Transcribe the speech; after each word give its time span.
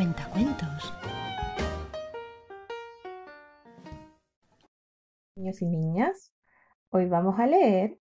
Cuentacuentos. 0.00 0.94
Niños 5.36 5.60
y 5.60 5.66
niñas, 5.66 6.32
hoy 6.88 7.06
vamos 7.06 7.38
a 7.38 7.46
leer 7.46 7.98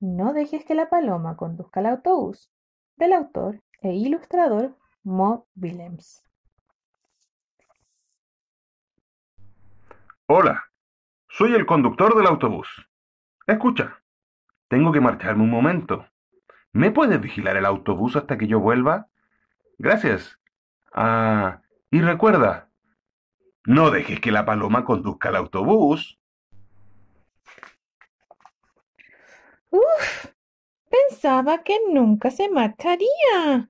No 0.00 0.34
dejes 0.34 0.66
que 0.66 0.74
la 0.74 0.90
paloma 0.90 1.38
conduzca 1.38 1.80
el 1.80 1.86
autobús 1.86 2.52
del 2.96 3.14
autor 3.14 3.62
e 3.80 3.94
ilustrador 3.94 4.76
Mo 5.02 5.48
Willems. 5.56 6.22
Hola, 10.26 10.64
soy 11.26 11.54
el 11.54 11.64
conductor 11.64 12.18
del 12.18 12.26
autobús. 12.26 12.68
Escucha, 13.46 14.02
tengo 14.68 14.92
que 14.92 15.00
marcharme 15.00 15.44
un 15.44 15.50
momento. 15.50 16.04
¿Me 16.74 16.90
puedes 16.90 17.18
vigilar 17.18 17.56
el 17.56 17.64
autobús 17.64 18.14
hasta 18.16 18.36
que 18.36 18.46
yo 18.46 18.60
vuelva? 18.60 19.06
Gracias. 19.78 20.39
Ah, 20.92 21.62
y 21.90 22.00
recuerda, 22.00 22.70
no 23.64 23.90
dejes 23.90 24.20
que 24.20 24.32
la 24.32 24.44
paloma 24.44 24.84
conduzca 24.84 25.28
el 25.28 25.36
autobús. 25.36 26.18
Uf, 29.70 30.26
pensaba 30.88 31.62
que 31.62 31.78
nunca 31.92 32.30
se 32.30 32.48
marcharía. 32.50 33.68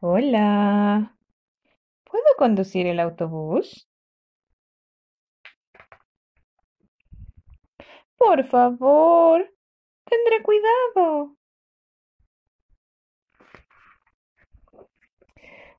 Hola, 0.00 1.16
¿puedo 2.04 2.24
conducir 2.38 2.86
el 2.86 3.00
autobús? 3.00 3.88
Por 8.16 8.44
favor, 8.44 9.52
tendré 10.04 10.42
cuidado. 10.42 11.36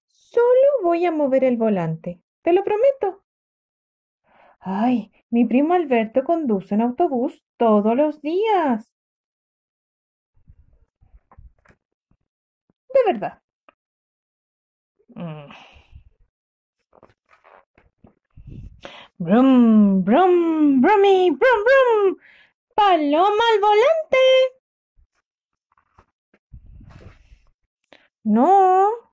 Solo 0.07 0.66
voy 0.83 1.05
a 1.05 1.11
mover 1.11 1.43
el 1.43 1.57
volante, 1.57 2.21
te 2.41 2.53
lo 2.53 2.63
prometo. 2.63 3.23
Ay, 4.59 5.11
mi 5.29 5.45
primo 5.45 5.73
Alberto 5.73 6.23
conduce 6.23 6.75
un 6.75 6.81
autobús 6.81 7.43
todos 7.57 7.95
los 7.95 8.21
días. 8.21 8.91
De 12.93 12.99
verdad. 13.13 13.41
Mm. 15.15 15.51
Brum, 19.19 20.03
brum, 20.03 20.81
brummy, 20.81 21.31
brum, 21.31 21.59
brum. 21.65 22.17
Paloma 22.75 23.43
al 23.53 23.59
volante. 23.59 24.17
No. 28.23 29.06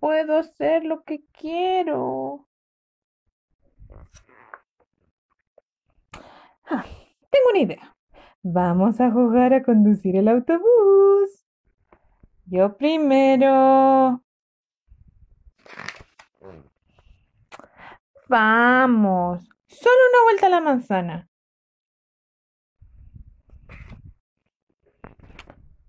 Puedo 0.00 0.38
hacer 0.38 0.84
lo 0.84 1.02
que 1.02 1.24
quiero. 1.32 2.48
Ah, 6.64 6.84
tengo 7.30 7.50
una 7.50 7.58
idea. 7.60 7.96
Vamos 8.42 9.00
a 9.00 9.10
jugar 9.10 9.52
a 9.52 9.62
conducir 9.62 10.16
el 10.16 10.28
autobús. 10.28 11.44
Yo 12.46 12.76
primero. 12.76 14.22
Vamos. 18.28 19.48
Solo 19.66 19.96
una 20.10 20.22
vuelta 20.24 20.46
a 20.46 20.50
la 20.50 20.60
manzana. 20.60 21.28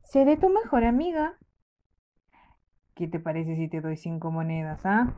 Seré 0.01 0.37
tu 0.37 0.49
mejor 0.49 0.83
amiga. 0.83 1.37
¿Qué 2.97 3.07
te 3.07 3.19
parece 3.19 3.55
si 3.55 3.67
te 3.67 3.79
doy 3.79 3.95
cinco 3.95 4.31
monedas, 4.31 4.83
ah? 4.83 5.13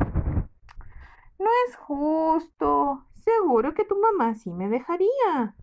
No 1.39 1.48
es 1.65 1.77
justo. 1.77 3.05
Seguro 3.23 3.73
que 3.73 3.86
tu 3.86 3.98
mamá 3.98 4.36
sí 4.36 4.52
me 4.52 4.67
dejaría. 4.67 5.55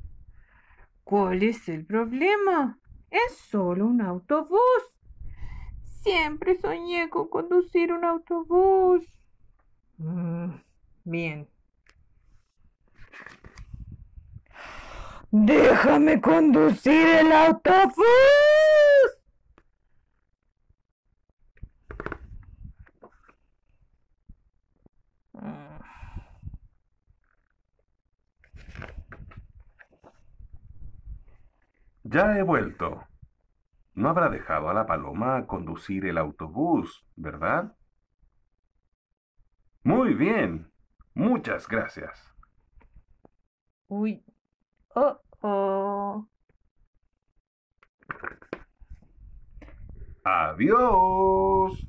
¿Cuál 1.04 1.42
es 1.42 1.68
el 1.68 1.84
problema? 1.84 2.78
Es 3.10 3.36
solo 3.36 3.86
un 3.86 4.00
autobús. 4.00 4.60
Siempre 5.84 6.58
soñé 6.58 7.10
con 7.10 7.28
conducir 7.28 7.92
un 7.92 8.06
autobús. 8.06 9.02
Mm, 9.98 10.54
bien. 11.04 11.48
Déjame 15.30 16.18
conducir 16.18 17.06
el 17.06 17.30
autobús. 17.30 18.35
Ya 32.08 32.38
he 32.38 32.42
vuelto. 32.42 33.04
No 33.94 34.10
habrá 34.10 34.28
dejado 34.28 34.68
a 34.68 34.74
la 34.74 34.86
paloma 34.86 35.44
conducir 35.48 36.06
el 36.06 36.18
autobús, 36.18 37.04
¿verdad? 37.16 37.76
Muy 39.82 40.14
bien. 40.14 40.70
Muchas 41.14 41.66
gracias. 41.66 42.32
Uy. 43.88 44.24
Oh, 44.94 45.20
oh. 45.40 46.28
Adiós. 50.22 51.88